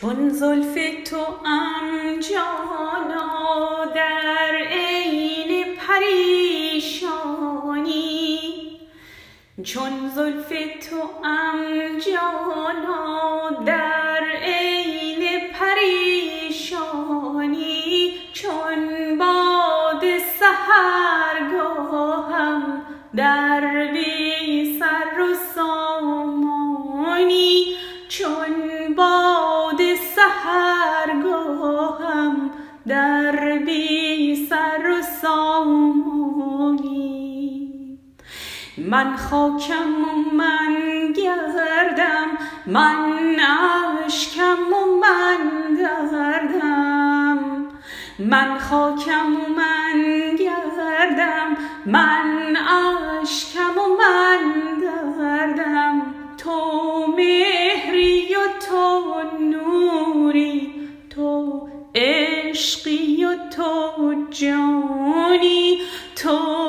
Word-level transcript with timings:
چون 0.00 0.28
زلف 0.28 0.74
تو 1.04 1.16
ام 1.44 2.20
جانا 2.20 3.84
در 3.94 4.54
عین 4.70 5.76
پریشانی. 5.76 7.20
چون 9.64 10.08
زلف 10.14 10.48
تو 10.90 11.10
ام 11.24 11.98
جانا 11.98 13.50
در 13.66 14.24
عین 14.42 15.40
پریشانی. 15.52 16.94
چون 18.32 19.18
باد 19.18 20.02
سحرگاهم 20.40 21.82
در 23.16 23.90
بی 23.92 24.43
من 38.78 39.16
خاکم 39.16 40.04
و 40.04 40.34
من 40.36 41.12
گردم 41.12 42.28
من 42.66 43.36
اشکم 44.06 44.58
و 44.72 44.96
من 45.00 45.74
دردم 45.74 47.66
من 48.18 48.58
خاکم 48.58 49.36
و 49.36 49.54
من 49.56 50.36
گردم 50.36 51.56
من 51.86 52.56
اشکم 53.22 53.78
و 53.78 53.96
من 53.98 54.40
دردم 54.80 56.02
تو 56.38 57.06
مهری 57.16 58.34
و 58.34 58.66
تو 58.68 59.14
نوری 59.40 60.70
تو 61.10 61.68
عشقی 61.94 63.24
و 63.24 63.34
تو 63.56 64.14
جانی 64.30 65.78
تو 66.16 66.63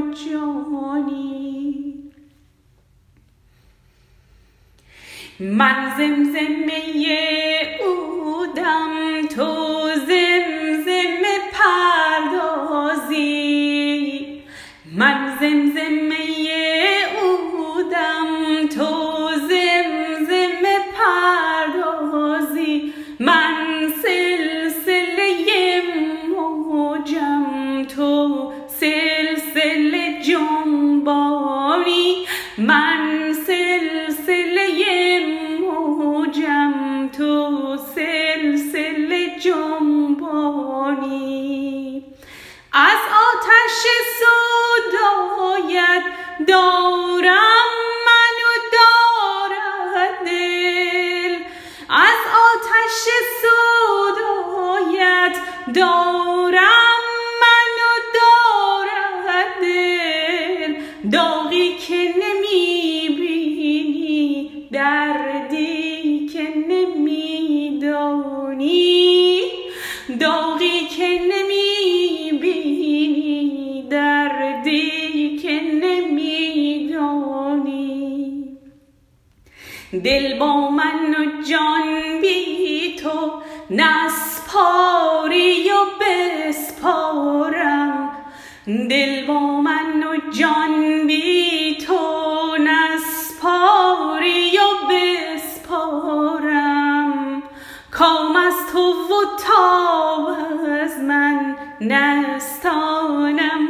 جانی. 0.00 1.94
من 5.40 5.94
زمزمه 5.98 7.78
اودم 7.80 9.26
تو 9.28 9.67
جنبانی 39.48 41.28
از 42.72 42.98
آتش 43.28 43.80
سودایت 44.20 46.02
دارم 46.46 47.68
منو 48.06 48.52
دارد 48.72 50.16
دل. 50.24 51.34
از 51.88 52.20
آتش 52.50 53.02
سودایت 53.42 55.36
دارم 55.74 57.02
منو 57.42 57.92
دارد 58.14 59.60
دل. 59.60 60.72
داغی 61.12 61.68
که 61.78 62.00
نمی 62.18 62.87
دل 79.92 80.38
با 80.38 80.70
من 80.70 81.14
و 81.14 81.42
جان 81.42 82.20
بی 82.20 82.96
تو 82.96 83.42
نسپاری 83.70 85.70
و 85.70 85.74
بسپارم 86.48 88.10
دل 88.66 89.26
با 89.26 89.40
من 89.40 90.02
و 90.02 90.16
جان 90.30 91.06
بی 91.06 91.78
تو 91.86 92.56
نسپاری 92.60 94.58
و 94.58 94.60
بسپارم 94.90 96.72
کام 97.90 98.36
از 98.36 98.54
تو 98.72 98.90
و 98.90 99.24
تاب 99.46 100.28
از 100.82 100.98
من 100.98 101.56
نستانم. 101.80 103.67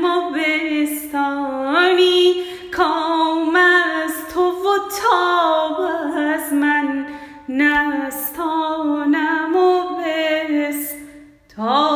Oh. 11.60 11.87